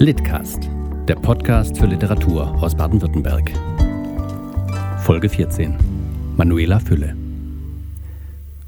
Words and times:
Litcast, 0.00 0.70
der 1.08 1.16
Podcast 1.16 1.76
für 1.76 1.86
Literatur 1.86 2.54
aus 2.62 2.76
Baden-Württemberg. 2.76 3.50
Folge 5.00 5.28
14. 5.28 5.74
Manuela 6.36 6.78
Fülle. 6.78 7.16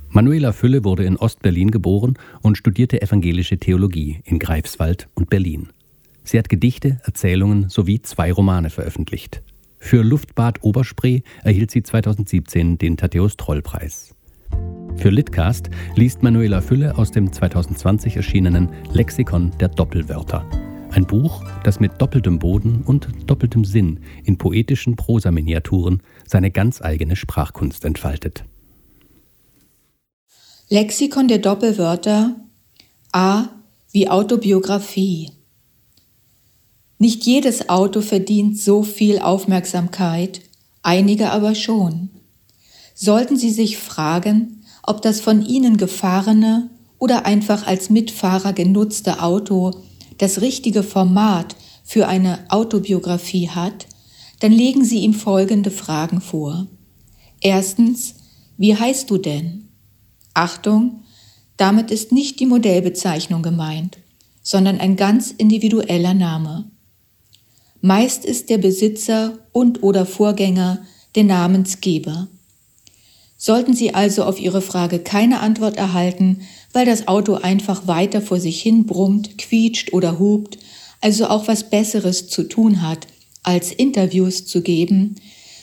Manuela 0.09 0.53
Fülle 0.53 0.83
wurde 0.83 1.05
in 1.05 1.17
Ostberlin 1.17 1.71
geboren 1.71 2.15
und 2.43 2.59
studierte 2.59 3.01
evangelische 3.01 3.59
Theologie 3.59 4.19
in 4.25 4.41
Greifswald 4.41 5.09
und 5.15 5.31
Berlin. 5.31 5.69
Sie 6.25 6.37
hat 6.37 6.49
Gedichte, 6.49 7.01
Erzählungen 7.05 7.69
sowie 7.69 8.03
zwei 8.03 8.33
Romane 8.33 8.69
veröffentlicht. 8.69 9.41
Für 9.79 10.03
Luftbad 10.03 10.65
Oberspree 10.65 11.21
erhielt 11.45 11.71
sie 11.71 11.85
2017 11.85 12.77
den 12.77 12.97
Thaddäus 12.97 13.37
Troll 13.37 13.63
Preis. 13.63 14.17
Für 14.97 15.11
Litcast 15.11 15.71
liest 15.95 16.25
Manuela 16.25 16.61
Fülle 16.61 16.99
aus 16.99 17.13
dem 17.13 17.33
2020 17.33 18.17
erschienenen 18.17 18.71
Lexikon 18.93 19.53
der 19.61 19.69
Doppelwörter. 19.69 20.45
Ein 20.93 21.07
Buch, 21.07 21.45
das 21.63 21.79
mit 21.79 22.01
doppeltem 22.01 22.41
Boden 22.41 22.83
und 22.85 23.09
doppeltem 23.27 23.65
Sinn 23.65 24.01
in 24.25 24.39
poetischen 24.39 24.97
Prosaminiaturen 24.97 26.03
seine 26.27 26.51
ganz 26.51 26.83
eigene 26.83 27.15
Sprachkunst 27.15 27.85
entfaltet. 27.85 28.45
Lexikon 30.69 31.29
der 31.29 31.39
Doppelwörter 31.39 32.37
A 33.13 33.49
wie 33.93 34.09
Autobiografie. 34.09 35.31
Nicht 36.99 37.25
jedes 37.25 37.69
Auto 37.69 38.01
verdient 38.01 38.59
so 38.59 38.83
viel 38.83 39.21
Aufmerksamkeit, 39.21 40.43
einige 40.83 41.31
aber 41.31 41.55
schon. 41.55 42.11
Sollten 42.95 43.37
Sie 43.37 43.51
sich 43.51 43.79
fragen, 43.79 44.65
ob 44.83 45.03
das 45.03 45.21
von 45.21 45.45
Ihnen 45.47 45.77
gefahrene 45.77 46.69
oder 46.99 47.27
einfach 47.27 47.67
als 47.67 47.91
Mitfahrer 47.91 48.53
genutzte 48.53 49.23
Auto 49.23 49.73
das 50.21 50.43
richtige 50.43 50.83
Format 50.83 51.57
für 51.83 52.07
eine 52.07 52.45
Autobiografie 52.51 53.49
hat, 53.49 53.87
dann 54.41 54.53
legen 54.53 54.85
Sie 54.85 54.99
ihm 54.99 55.15
folgende 55.15 55.71
Fragen 55.71 56.21
vor. 56.21 56.67
Erstens, 57.41 58.17
wie 58.59 58.77
heißt 58.77 59.11
du 59.11 59.17
denn? 59.17 59.69
Achtung, 60.35 61.05
damit 61.57 61.91
ist 61.91 62.13
nicht 62.13 62.39
die 62.39 62.47
Modellbezeichnung 62.47 63.43
gemeint, 63.43 63.99
sondern 64.43 64.79
ein 64.79 64.97
ganz 64.97 65.31
individueller 65.31 66.15
Name. 66.15 66.71
Meist 67.81 68.27
ist 68.27 68.51
der 68.51 68.59
Besitzer 68.59 69.39
und 69.53 69.83
oder 69.83 70.05
Vorgänger 70.05 70.83
der 71.15 71.25
Namensgeber. 71.25 72.29
Sollten 73.43 73.73
Sie 73.73 73.95
also 73.95 74.25
auf 74.25 74.39
Ihre 74.39 74.61
Frage 74.61 74.99
keine 74.99 75.41
Antwort 75.41 75.79
erhalten, 75.79 76.43
weil 76.75 76.85
das 76.85 77.09
Auto 77.09 77.37
einfach 77.37 77.87
weiter 77.87 78.21
vor 78.21 78.39
sich 78.39 78.61
hin 78.61 78.85
brummt, 78.85 79.39
quietscht 79.39 79.95
oder 79.95 80.19
hupt, 80.19 80.59
also 81.01 81.27
auch 81.27 81.49
was 81.49 81.71
Besseres 81.71 82.29
zu 82.29 82.43
tun 82.43 82.83
hat, 82.83 83.07
als 83.43 83.73
Interviews 83.73 84.45
zu 84.45 84.61
geben, 84.61 85.17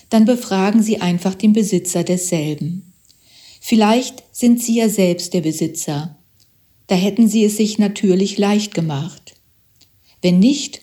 dann 0.09 0.25
befragen 0.25 0.81
Sie 0.81 1.02
einfach 1.02 1.36
den 1.36 1.53
Besitzer 1.53 2.03
desselben. 2.03 2.94
Vielleicht 3.61 4.23
sind 4.31 4.59
Sie 4.59 4.78
ja 4.78 4.89
selbst 4.89 5.36
der 5.36 5.42
Besitzer. 5.42 6.17
Da 6.88 6.95
hätten 6.95 7.28
Sie 7.28 7.45
es 7.45 7.58
sich 7.58 7.78
natürlich 7.78 8.39
leicht 8.39 8.73
gemacht. 8.73 9.36
Wenn 10.23 10.39
nicht, 10.39 10.81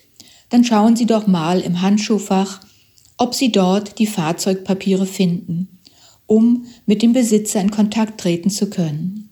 dann 0.49 0.63
schauen 0.63 0.95
Sie 0.95 1.07
doch 1.07 1.27
mal 1.27 1.59
im 1.59 1.81
Handschuhfach, 1.81 2.61
ob 3.17 3.35
Sie 3.35 3.51
dort 3.51 3.99
die 3.99 4.07
Fahrzeugpapiere 4.07 5.05
finden, 5.05 5.74
um 6.27 6.65
mit 6.85 7.01
dem 7.01 7.13
Besitzer 7.13 7.61
in 7.61 7.71
Kontakt 7.71 8.19
treten 8.19 8.49
zu 8.49 8.69
können. 8.69 9.29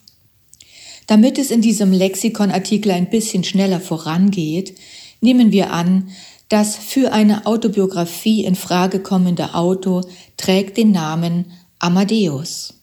Damit 1.08 1.38
es 1.38 1.52
in 1.52 1.62
diesem 1.62 1.92
Lexikonartikel 1.92 2.92
ein 2.92 3.10
bisschen 3.10 3.44
schneller 3.44 3.80
vorangeht, 3.80 4.76
nehmen 5.22 5.52
wir 5.52 5.72
an, 5.72 6.10
das 6.50 6.76
für 6.76 7.12
eine 7.12 7.46
Autobiografie 7.46 8.46
in 8.46 8.56
Frage 8.56 9.00
kommende 9.00 9.56
Auto 9.56 10.02
trägt 10.38 10.78
den 10.78 10.92
Namen 10.92 11.46
Amadeus. 11.80 12.76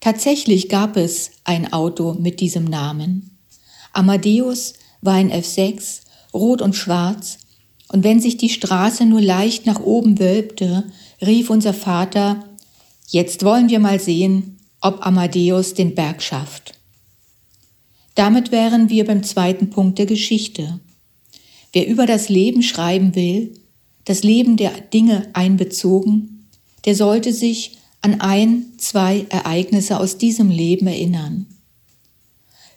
Tatsächlich 0.00 0.68
gab 0.68 0.96
es 0.96 1.30
ein 1.44 1.72
Auto 1.72 2.14
mit 2.14 2.40
diesem 2.40 2.64
Namen. 2.64 3.38
Amadeus 3.92 4.74
war 5.00 5.14
ein 5.14 5.30
F6, 5.32 6.00
rot 6.34 6.60
und 6.60 6.74
schwarz, 6.74 7.38
und 7.88 8.02
wenn 8.02 8.20
sich 8.20 8.36
die 8.36 8.48
Straße 8.48 9.04
nur 9.06 9.20
leicht 9.20 9.66
nach 9.66 9.80
oben 9.80 10.18
wölbte, 10.18 10.84
rief 11.24 11.48
unser 11.48 11.72
Vater, 11.72 12.44
Jetzt 13.08 13.44
wollen 13.44 13.68
wir 13.68 13.80
mal 13.80 14.00
sehen, 14.00 14.58
ob 14.80 15.06
Amadeus 15.06 15.74
den 15.74 15.94
Berg 15.94 16.22
schafft. 16.22 16.78
Damit 18.14 18.52
wären 18.52 18.90
wir 18.90 19.04
beim 19.04 19.22
zweiten 19.22 19.70
Punkt 19.70 19.98
der 19.98 20.06
Geschichte. 20.06 20.80
Wer 21.72 21.86
über 21.88 22.06
das 22.06 22.28
Leben 22.28 22.62
schreiben 22.62 23.14
will, 23.14 23.54
das 24.04 24.22
Leben 24.22 24.56
der 24.56 24.72
Dinge 24.80 25.28
einbezogen, 25.32 26.48
der 26.84 26.94
sollte 26.94 27.32
sich 27.32 27.78
an 28.02 28.20
ein, 28.20 28.66
zwei 28.78 29.26
Ereignisse 29.30 29.98
aus 29.98 30.18
diesem 30.18 30.50
Leben 30.50 30.86
erinnern. 30.86 31.46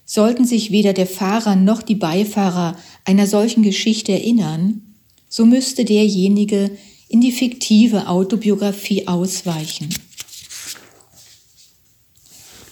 Sollten 0.05 0.45
sich 0.45 0.71
weder 0.71 0.93
der 0.93 1.07
Fahrer 1.07 1.55
noch 1.55 1.81
die 1.81 1.95
Beifahrer 1.95 2.77
einer 3.03 3.27
solchen 3.27 3.61
Geschichte 3.61 4.13
erinnern, 4.13 4.95
so 5.27 5.45
müsste 5.45 5.83
derjenige 5.83 6.71
in 7.09 7.19
die 7.19 7.33
fiktive 7.33 8.07
Autobiografie 8.07 9.07
ausweichen. 9.07 9.89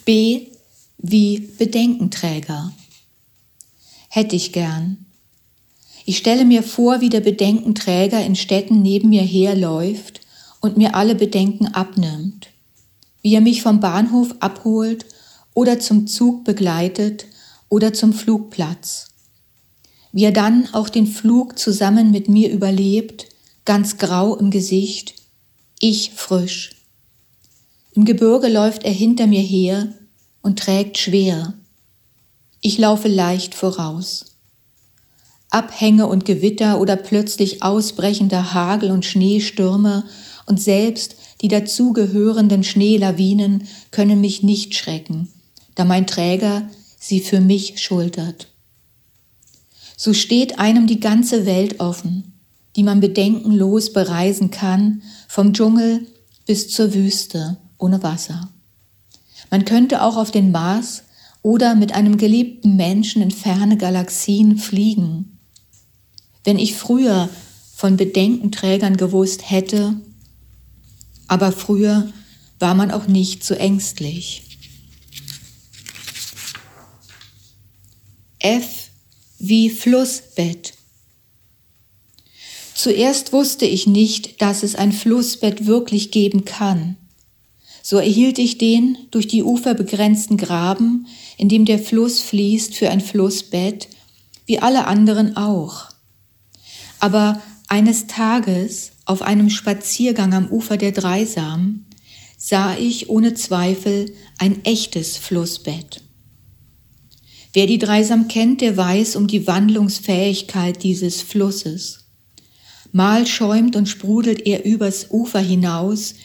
B 0.05 0.49
wie 0.99 1.39
Bedenkenträger. 1.57 2.71
Hätte 4.07 4.35
ich 4.35 4.53
gern. 4.53 5.07
Ich 6.05 6.17
stelle 6.17 6.45
mir 6.45 6.61
vor, 6.61 7.01
wie 7.01 7.09
der 7.09 7.21
Bedenkenträger 7.21 8.23
in 8.23 8.35
Städten 8.35 8.83
neben 8.83 9.09
mir 9.09 9.23
herläuft 9.23 10.21
und 10.61 10.77
mir 10.77 10.93
alle 10.93 11.15
Bedenken 11.15 11.67
abnimmt, 11.69 12.49
wie 13.23 13.33
er 13.33 13.41
mich 13.41 13.63
vom 13.63 13.79
Bahnhof 13.79 14.35
abholt 14.41 15.07
oder 15.55 15.79
zum 15.79 16.05
Zug 16.05 16.43
begleitet 16.43 17.25
oder 17.67 17.91
zum 17.91 18.13
Flugplatz, 18.13 19.07
wie 20.11 20.25
er 20.25 20.31
dann 20.31 20.71
auch 20.73 20.89
den 20.89 21.07
Flug 21.07 21.57
zusammen 21.57 22.11
mit 22.11 22.29
mir 22.29 22.51
überlebt, 22.51 23.25
ganz 23.65 23.97
grau 23.97 24.35
im 24.35 24.51
Gesicht, 24.51 25.15
ich 25.79 26.11
frisch. 26.11 26.84
Im 27.95 28.03
Gebirge 28.03 28.49
läuft 28.49 28.83
er 28.83 28.91
hinter 28.91 29.25
mir 29.25 29.41
her 29.41 29.87
und 30.41 30.59
trägt 30.59 30.97
schwer. 30.97 31.53
Ich 32.59 32.77
laufe 32.77 33.07
leicht 33.07 33.55
voraus. 33.55 34.35
Abhänge 35.49 36.07
und 36.07 36.25
Gewitter 36.25 36.81
oder 36.81 36.97
plötzlich 36.97 37.63
ausbrechender 37.63 38.53
Hagel 38.53 38.91
und 38.91 39.05
Schneestürme 39.05 40.03
und 40.45 40.61
selbst 40.61 41.15
die 41.39 41.47
dazugehörenden 41.47 42.65
Schneelawinen 42.65 43.65
können 43.91 44.19
mich 44.19 44.43
nicht 44.43 44.75
schrecken, 44.75 45.31
da 45.75 45.85
mein 45.85 46.05
Träger 46.05 46.69
sie 46.99 47.21
für 47.21 47.39
mich 47.39 47.81
schultert. 47.81 48.49
So 49.95 50.13
steht 50.13 50.59
einem 50.59 50.87
die 50.87 50.99
ganze 50.99 51.45
Welt 51.45 51.79
offen, 51.79 52.33
die 52.75 52.83
man 52.83 52.99
bedenkenlos 52.99 53.93
bereisen 53.93 54.51
kann, 54.51 55.01
vom 55.29 55.53
Dschungel 55.53 56.05
bis 56.45 56.69
zur 56.69 56.93
Wüste 56.93 57.57
ohne 57.85 58.01
Wasser. 58.01 58.49
Man 59.51 59.63
könnte 59.63 60.01
auch 60.01 60.17
auf 60.17 60.31
den 60.31 60.51
Mars 60.51 61.03
oder 61.43 61.75
mit 61.75 61.93
einem 61.93 62.17
geliebten 62.17 62.75
Menschen 62.75 63.21
in 63.21 63.29
ferne 63.29 63.77
Galaxien 63.77 64.57
fliegen. 64.57 65.37
Wenn 66.43 66.57
ich 66.57 66.75
früher 66.75 67.29
von 67.75 67.95
Bedenkenträgern 67.95 68.97
gewusst 68.97 69.51
hätte, 69.51 70.01
aber 71.27 71.51
früher 71.51 72.11
war 72.57 72.73
man 72.73 72.89
auch 72.89 73.05
nicht 73.05 73.43
so 73.43 73.53
ängstlich. 73.53 74.41
F 78.39 78.89
wie 79.37 79.69
Flussbett. 79.69 80.73
Zuerst 82.73 83.31
wusste 83.33 83.65
ich 83.65 83.85
nicht, 83.85 84.41
dass 84.41 84.63
es 84.63 84.75
ein 84.75 84.91
Flussbett 84.91 85.67
wirklich 85.67 86.09
geben 86.09 86.45
kann. 86.45 86.97
So 87.87 87.97
erhielt 87.97 88.39
ich 88.39 88.57
den 88.57 88.97
durch 89.11 89.27
die 89.27 89.43
Ufer 89.43 89.75
begrenzten 89.75 90.37
Graben, 90.37 91.05
in 91.37 91.49
dem 91.49 91.65
der 91.65 91.77
Fluss 91.77 92.19
fließt, 92.19 92.73
für 92.73 92.89
ein 92.89 92.99
Flussbett, 92.99 93.89
wie 94.47 94.57
alle 94.57 94.87
anderen 94.87 95.37
auch. 95.37 95.89
Aber 96.99 97.39
eines 97.67 98.07
Tages 98.07 98.93
auf 99.05 99.21
einem 99.21 99.51
Spaziergang 99.51 100.33
am 100.33 100.47
Ufer 100.47 100.77
der 100.77 100.93
Dreisam 100.93 101.85
sah 102.39 102.75
ich 102.75 103.11
ohne 103.11 103.35
Zweifel 103.35 104.11
ein 104.39 104.65
echtes 104.65 105.17
Flussbett. 105.17 106.01
Wer 107.53 107.67
die 107.67 107.77
Dreisam 107.77 108.27
kennt, 108.27 108.61
der 108.61 108.77
weiß 108.77 109.15
um 109.15 109.27
die 109.27 109.45
Wandlungsfähigkeit 109.45 110.81
dieses 110.81 111.21
Flusses. 111.21 112.05
Mal 112.91 113.27
schäumt 113.27 113.75
und 113.75 113.87
sprudelt 113.87 114.47
er 114.47 114.65
übers 114.65 115.11
Ufer 115.11 115.39
hinaus, 115.39 116.15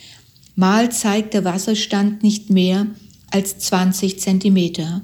mal 0.61 0.93
zeigt 0.93 1.33
der 1.33 1.45
Wasserstand 1.45 2.23
nicht 2.23 2.51
mehr 2.51 2.87
als 3.31 3.59
20 3.59 4.21
Zentimeter. 4.21 5.01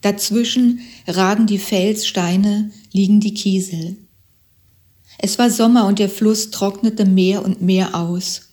Dazwischen 0.00 0.80
ragen 1.06 1.46
die 1.46 1.58
Felssteine 1.58 2.72
liegen 2.92 3.20
die 3.20 3.32
Kiesel. 3.32 3.96
Es 5.18 5.38
war 5.38 5.50
Sommer 5.50 5.86
und 5.86 6.00
der 6.00 6.08
Fluss 6.10 6.50
trocknete 6.50 7.04
mehr 7.04 7.44
und 7.44 7.62
mehr 7.62 7.94
aus. 7.94 8.48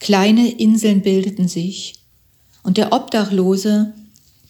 Kleine 0.00 0.50
Inseln 0.50 1.02
bildeten 1.02 1.46
sich, 1.46 1.96
und 2.62 2.78
der 2.78 2.94
Obdachlose, 2.94 3.92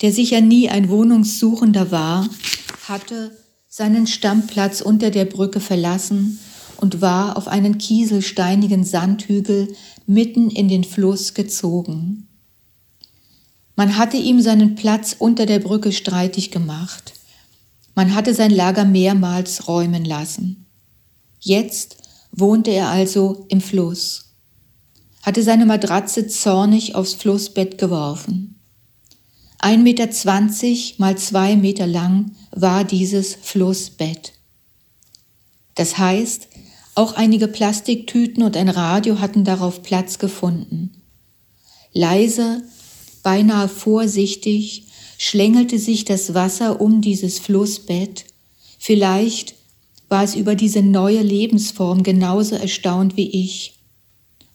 der 0.01 0.13
sicher 0.13 0.41
nie 0.41 0.69
ein 0.69 0.89
Wohnungssuchender 0.89 1.91
war, 1.91 2.29
hatte 2.87 3.37
seinen 3.69 4.07
Stammplatz 4.07 4.81
unter 4.81 5.11
der 5.11 5.25
Brücke 5.25 5.59
verlassen 5.59 6.39
und 6.85 7.01
war 7.01 7.39
auf 7.39 7.49
einen 7.49 7.79
kieselsteinigen 7.79 8.85
Sandhügel 8.85 9.75
mitten 10.07 10.51
in 10.51 10.69
den 10.69 10.85
Fluss 10.85 11.33
gezogen. 11.33 12.29
Man 13.75 13.97
hatte 13.97 14.19
ihm 14.19 14.43
seinen 14.43 14.75
Platz 14.75 15.17
unter 15.19 15.47
der 15.47 15.61
Brücke 15.61 15.93
streitig 15.93 16.51
gemacht. 16.51 17.15
Man 17.95 18.15
hatte 18.15 18.35
sein 18.35 18.51
Lager 18.51 18.85
mehrmals 18.85 19.67
räumen 19.67 20.05
lassen. 20.05 20.67
Jetzt 21.41 21.97
wohnte 22.33 22.71
er 22.71 22.89
also 22.89 23.47
im 23.49 23.63
Fluss, 23.63 24.35
hatte 25.23 25.43
seine 25.43 25.65
Matratze 25.65 26.27
zornig 26.27 26.95
aufs 26.95 27.15
Flussbett 27.15 27.79
geworfen. 27.79 28.61
Ein 29.59 29.85
Meter 29.85 30.11
zwanzig 30.11 30.99
mal 30.99 31.17
zwei 31.17 31.57
Meter 31.57 31.87
lang 31.87 32.33
war 32.51 32.85
dieses 32.85 33.35
Flussbett. 33.41 34.35
Das 35.77 35.97
heißt, 35.97 36.49
auch 36.95 37.15
einige 37.15 37.49
Plastiktüten 37.49 38.43
und 38.43 38.57
ein 38.57 38.69
Radio 38.69 39.21
hatten 39.21 39.45
darauf 39.45 39.83
Platz 39.83 40.19
gefunden. 40.19 41.03
Leise, 41.93 42.63
beinahe 43.23 43.69
vorsichtig, 43.69 44.87
schlängelte 45.19 45.79
sich 45.79 46.05
das 46.05 46.35
Wasser 46.35 46.81
um 46.81 47.01
dieses 47.01 47.39
Flussbett. 47.39 48.27
Vielleicht 48.79 49.55
war 50.09 50.23
es 50.23 50.35
über 50.35 50.55
diese 50.55 50.83
neue 50.83 51.23
Lebensform 51.23 52.03
genauso 52.03 52.57
erstaunt 52.57 53.17
wie 53.17 53.31
ich. 53.31 53.75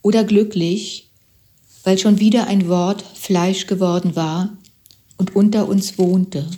Oder 0.01 0.23
glücklich, 0.23 1.09
weil 1.83 1.97
schon 1.97 2.19
wieder 2.19 2.47
ein 2.47 2.69
Wort 2.69 3.03
Fleisch 3.15 3.67
geworden 3.67 4.15
war 4.15 4.57
und 5.17 5.35
unter 5.35 5.67
uns 5.67 5.97
wohnte. 5.97 6.49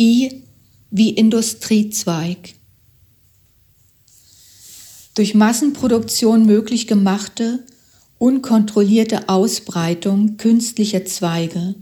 I 0.00 0.42
wie 0.96 1.10
Industriezweig. 1.10 2.54
Durch 5.16 5.34
Massenproduktion 5.34 6.46
möglich 6.46 6.86
gemachte, 6.86 7.64
unkontrollierte 8.18 9.28
Ausbreitung 9.28 10.36
künstlicher 10.36 11.04
Zweige, 11.04 11.74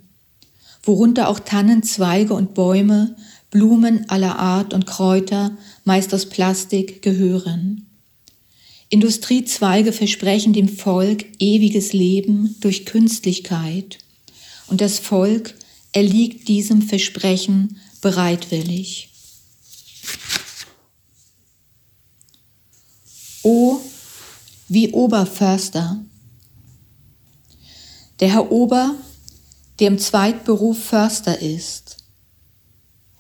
worunter 0.83 1.29
auch 1.29 1.41
Tannenzweige 1.41 2.33
und 2.33 2.55
Bäume, 2.55 3.15
Blumen 3.51 4.09
aller 4.09 4.39
Art 4.39 4.73
und 4.73 4.87
Kräuter, 4.87 5.59
meist 5.85 6.15
aus 6.15 6.25
Plastik, 6.25 7.03
gehören. 7.03 7.85
Industriezweige 8.89 9.93
versprechen 9.93 10.55
dem 10.55 10.71
Volk 10.71 11.27
ewiges 11.39 11.93
Leben 11.93 12.57
durch 12.61 12.87
Künstlichkeit, 12.87 13.99
und 14.69 14.81
das 14.81 14.99
Volk 14.99 15.55
erliegt 15.93 16.49
diesem 16.49 16.81
Versprechen 16.81 17.77
bereitwillig. 18.03 19.09
O 23.43 23.81
wie 24.69 24.93
Oberförster. 24.93 26.05
Der 28.21 28.29
Herr 28.29 28.53
Ober, 28.53 28.95
der 29.79 29.89
im 29.89 29.99
Zweitberuf 29.99 30.79
Förster 30.79 31.41
ist. 31.41 31.97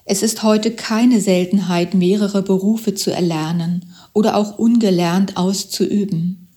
Es 0.05 0.23
ist 0.23 0.43
heute 0.43 0.73
keine 0.73 1.21
Seltenheit, 1.21 1.95
mehrere 1.95 2.43
Berufe 2.43 2.95
zu 2.95 3.11
erlernen 3.13 3.95
oder 4.13 4.37
auch 4.37 4.59
ungelernt 4.59 5.37
auszuüben. 5.37 6.49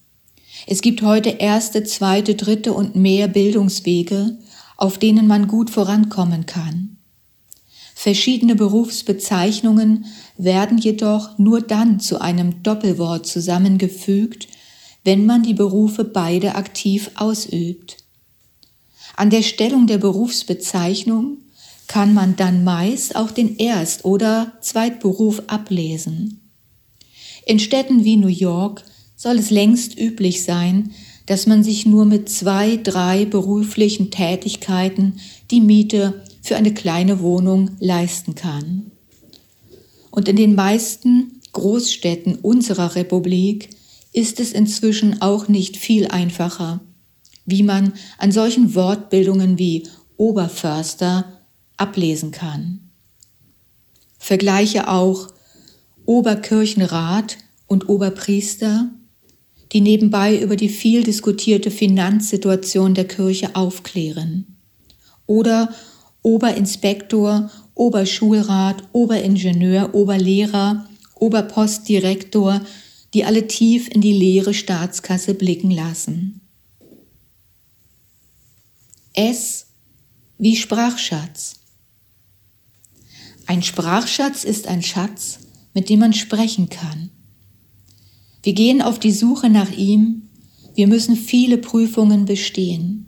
Es 0.67 0.81
gibt 0.81 1.01
heute 1.01 1.29
erste, 1.29 1.83
zweite, 1.83 2.35
dritte 2.35 2.73
und 2.73 2.95
mehr 2.95 3.27
Bildungswege, 3.27 4.37
auf 4.77 4.97
denen 4.97 5.27
man 5.27 5.47
gut 5.47 5.69
vorankommen 5.69 6.45
kann. 6.45 6.94
Verschiedene 7.97 8.55
Berufsbezeichnungen 8.55 10.05
werden 10.37 10.77
jedoch 10.77 11.39
nur 11.39 11.61
dann 11.61 12.01
zu 12.01 12.19
einem 12.19 12.61
Doppelwort 12.61 13.25
zusammengefügt, 13.25 14.49
wenn 15.05 15.25
man 15.25 15.43
die 15.43 15.53
Berufe 15.53 16.03
beide 16.03 16.55
aktiv 16.55 17.09
ausübt. 17.15 17.97
An 19.15 19.29
der 19.29 19.43
Stellung 19.43 19.87
der 19.87 19.97
Berufsbezeichnung 19.97 21.37
kann 21.87 22.13
man 22.13 22.35
dann 22.35 22.65
meist 22.65 23.15
auch 23.15 23.31
den 23.31 23.55
Erst- 23.55 24.03
oder 24.03 24.51
Zweitberuf 24.59 25.43
ablesen. 25.47 26.41
In 27.45 27.59
Städten 27.59 28.03
wie 28.03 28.17
New 28.17 28.27
York 28.27 28.83
soll 29.15 29.37
es 29.39 29.51
längst 29.51 29.97
üblich 29.97 30.43
sein, 30.43 30.91
dass 31.27 31.47
man 31.47 31.63
sich 31.63 31.85
nur 31.85 32.05
mit 32.05 32.27
zwei, 32.27 32.75
drei 32.75 33.23
beruflichen 33.25 34.11
Tätigkeiten 34.11 35.19
die 35.49 35.61
Miete 35.61 36.23
für 36.45 36.55
eine 36.55 36.75
kleine 36.75 37.21
Wohnung 37.21 37.71
leisten 37.79 38.35
kann. 38.35 38.91
Und 40.11 40.29
in 40.29 40.35
den 40.35 40.53
meisten 40.53 41.41
Großstädten 41.53 42.35
unserer 42.35 42.93
Republik 42.93 43.71
ist 44.13 44.39
es 44.39 44.53
inzwischen 44.53 45.23
auch 45.23 45.47
nicht 45.47 45.75
viel 45.75 46.07
einfacher, 46.07 46.81
wie 47.47 47.63
man 47.63 47.93
an 48.19 48.31
solchen 48.31 48.75
Wortbildungen 48.75 49.57
wie 49.57 49.87
Oberförster 50.17 51.41
ablesen 51.77 52.29
kann. 52.29 52.91
Vergleiche 54.19 54.87
auch 54.87 55.29
Oberkirchenrat 56.05 57.37
und 57.65 57.89
Oberpriester, 57.89 58.91
die 59.71 59.81
nebenbei 59.81 60.39
über 60.39 60.55
die 60.55 60.69
viel 60.69 61.03
diskutierte 61.03 61.71
Finanzsituation 61.71 62.93
der 62.93 63.07
Kirche 63.07 63.55
aufklären. 63.55 64.45
Oder 65.25 65.73
Oberinspektor, 66.25 67.51
Oberschulrat, 67.75 68.81
Oberingenieur, 68.93 69.93
Oberlehrer, 69.93 70.87
Oberpostdirektor, 71.13 72.61
die 73.13 73.25
alle 73.25 73.45
tief 73.45 73.87
in 73.89 74.01
die 74.01 74.11
leere 74.11 74.55
Staatskasse 74.55 75.35
blicken 75.35 75.69
lassen. 75.69 76.41
S 79.13 79.67
wie 80.39 80.55
Sprachschatz. 80.55 81.57
Ein 83.45 83.61
Sprachschatz 83.61 84.43
ist 84.43 84.67
ein 84.67 84.81
Schatz, 84.81 85.37
mit 85.75 85.89
dem 85.89 85.99
man 85.99 86.13
sprechen 86.13 86.69
kann. 86.69 87.11
Wir 88.41 88.53
gehen 88.53 88.81
auf 88.81 88.97
die 88.97 89.11
Suche 89.11 89.51
nach 89.51 89.71
ihm, 89.71 90.23
wir 90.73 90.87
müssen 90.87 91.15
viele 91.15 91.59
Prüfungen 91.59 92.25
bestehen. 92.25 93.05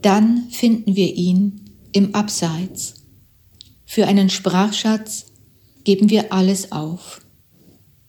Dann 0.00 0.48
finden 0.50 0.94
wir 0.94 1.12
ihn 1.16 1.59
im 1.92 2.14
Abseits. 2.14 3.06
Für 3.84 4.06
einen 4.06 4.30
Sprachschatz 4.30 5.26
geben 5.84 6.10
wir 6.10 6.32
alles 6.32 6.72
auf. 6.72 7.20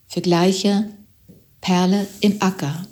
Vergleiche 0.08 0.90
Perle 1.62 2.08
im 2.22 2.38
Acker. 2.40 2.86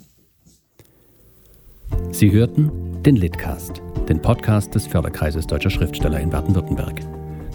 Sie 2.12 2.30
hörten 2.30 2.70
den 3.02 3.16
Litcast, 3.16 3.82
den 4.08 4.20
Podcast 4.20 4.74
des 4.74 4.86
Förderkreises 4.86 5.46
Deutscher 5.46 5.70
Schriftsteller 5.70 6.20
in 6.20 6.30
Baden-Württemberg. 6.30 7.00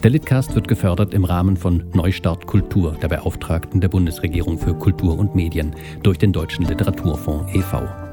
Der 0.03 0.11
Litcast 0.11 0.53
wird 0.53 0.67
gefördert 0.67 1.13
im 1.13 1.23
Rahmen 1.23 1.57
von 1.57 1.83
Neustart 1.93 2.45
Kultur, 2.45 2.95
der 3.01 3.07
Beauftragten 3.07 3.81
der 3.81 3.89
Bundesregierung 3.89 4.59
für 4.59 4.75
Kultur 4.75 5.17
und 5.17 5.35
Medien, 5.35 5.75
durch 6.03 6.17
den 6.17 6.31
Deutschen 6.31 6.65
Literaturfonds 6.65 7.53
e.V. 7.55 8.04